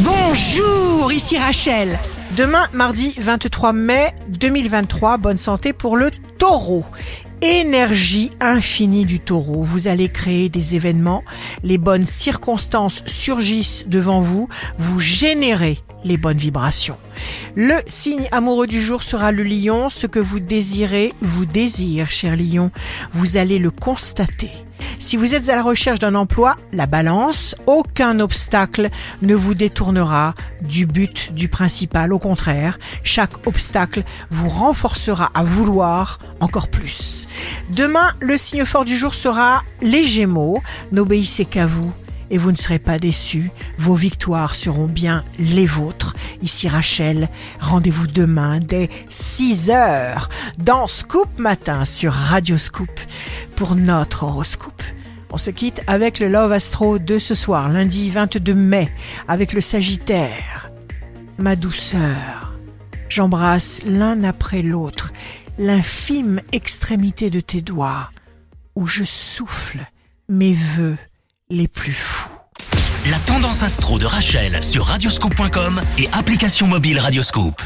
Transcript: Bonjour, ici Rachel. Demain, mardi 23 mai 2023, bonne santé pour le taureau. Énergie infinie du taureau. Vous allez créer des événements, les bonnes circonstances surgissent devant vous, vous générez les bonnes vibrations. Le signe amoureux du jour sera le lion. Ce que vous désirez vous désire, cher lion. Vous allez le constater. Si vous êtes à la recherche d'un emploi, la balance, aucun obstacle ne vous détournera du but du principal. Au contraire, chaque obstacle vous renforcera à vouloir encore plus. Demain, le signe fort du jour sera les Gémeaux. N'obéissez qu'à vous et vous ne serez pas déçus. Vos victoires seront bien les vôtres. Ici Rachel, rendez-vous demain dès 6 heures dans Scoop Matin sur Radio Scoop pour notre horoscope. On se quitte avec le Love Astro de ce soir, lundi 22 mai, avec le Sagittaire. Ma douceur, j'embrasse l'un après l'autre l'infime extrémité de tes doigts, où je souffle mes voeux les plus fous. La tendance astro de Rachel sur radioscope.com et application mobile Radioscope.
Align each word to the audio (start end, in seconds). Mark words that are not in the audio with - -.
Bonjour, 0.00 1.10
ici 1.10 1.38
Rachel. 1.38 1.98
Demain, 2.36 2.66
mardi 2.74 3.14
23 3.16 3.72
mai 3.72 4.14
2023, 4.28 5.16
bonne 5.16 5.38
santé 5.38 5.72
pour 5.72 5.96
le 5.96 6.10
taureau. 6.36 6.84
Énergie 7.40 8.30
infinie 8.40 9.06
du 9.06 9.20
taureau. 9.20 9.62
Vous 9.62 9.88
allez 9.88 10.10
créer 10.10 10.50
des 10.50 10.74
événements, 10.74 11.24
les 11.62 11.78
bonnes 11.78 12.04
circonstances 12.04 13.04
surgissent 13.06 13.88
devant 13.88 14.20
vous, 14.20 14.50
vous 14.76 15.00
générez 15.00 15.78
les 16.04 16.18
bonnes 16.18 16.36
vibrations. 16.36 16.98
Le 17.54 17.76
signe 17.86 18.28
amoureux 18.32 18.66
du 18.66 18.82
jour 18.82 19.02
sera 19.02 19.32
le 19.32 19.44
lion. 19.44 19.88
Ce 19.88 20.06
que 20.06 20.18
vous 20.18 20.40
désirez 20.40 21.14
vous 21.22 21.46
désire, 21.46 22.10
cher 22.10 22.36
lion. 22.36 22.70
Vous 23.12 23.38
allez 23.38 23.58
le 23.58 23.70
constater. 23.70 24.50
Si 24.98 25.16
vous 25.16 25.34
êtes 25.34 25.48
à 25.48 25.54
la 25.54 25.62
recherche 25.62 25.98
d'un 25.98 26.14
emploi, 26.14 26.56
la 26.72 26.86
balance, 26.86 27.54
aucun 27.66 28.18
obstacle 28.18 28.90
ne 29.22 29.34
vous 29.34 29.54
détournera 29.54 30.34
du 30.62 30.86
but 30.86 31.32
du 31.34 31.48
principal. 31.48 32.12
Au 32.12 32.18
contraire, 32.18 32.78
chaque 33.02 33.46
obstacle 33.46 34.04
vous 34.30 34.48
renforcera 34.48 35.30
à 35.34 35.44
vouloir 35.44 36.18
encore 36.40 36.68
plus. 36.68 37.28
Demain, 37.70 38.12
le 38.20 38.38
signe 38.38 38.64
fort 38.64 38.84
du 38.84 38.96
jour 38.96 39.14
sera 39.14 39.62
les 39.82 40.02
Gémeaux. 40.02 40.62
N'obéissez 40.92 41.44
qu'à 41.44 41.66
vous 41.66 41.92
et 42.30 42.38
vous 42.38 42.52
ne 42.52 42.56
serez 42.56 42.78
pas 42.78 42.98
déçus. 42.98 43.50
Vos 43.78 43.94
victoires 43.94 44.54
seront 44.54 44.86
bien 44.86 45.24
les 45.38 45.66
vôtres. 45.66 46.14
Ici 46.42 46.68
Rachel, 46.68 47.28
rendez-vous 47.60 48.06
demain 48.06 48.60
dès 48.60 48.88
6 49.08 49.70
heures 49.70 50.28
dans 50.58 50.86
Scoop 50.86 51.38
Matin 51.38 51.84
sur 51.84 52.12
Radio 52.12 52.58
Scoop 52.58 53.00
pour 53.56 53.74
notre 53.74 54.24
horoscope. 54.24 54.82
On 55.30 55.38
se 55.38 55.50
quitte 55.50 55.82
avec 55.86 56.20
le 56.20 56.28
Love 56.28 56.52
Astro 56.52 56.98
de 56.98 57.18
ce 57.18 57.34
soir, 57.34 57.68
lundi 57.68 58.10
22 58.10 58.54
mai, 58.54 58.90
avec 59.28 59.52
le 59.52 59.60
Sagittaire. 59.60 60.70
Ma 61.38 61.56
douceur, 61.56 62.54
j'embrasse 63.08 63.82
l'un 63.84 64.24
après 64.24 64.62
l'autre 64.62 65.12
l'infime 65.58 66.40
extrémité 66.52 67.30
de 67.30 67.40
tes 67.40 67.62
doigts, 67.62 68.10
où 68.74 68.86
je 68.86 69.04
souffle 69.04 69.86
mes 70.28 70.54
voeux 70.54 70.98
les 71.48 71.68
plus 71.68 71.92
fous. 71.92 72.28
La 73.10 73.18
tendance 73.20 73.62
astro 73.62 73.98
de 73.98 74.06
Rachel 74.06 74.62
sur 74.64 74.84
radioscope.com 74.84 75.80
et 75.98 76.08
application 76.12 76.66
mobile 76.66 76.98
Radioscope. 76.98 77.62